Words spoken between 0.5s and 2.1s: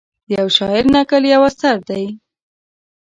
شاعر نکل یو اثر دی.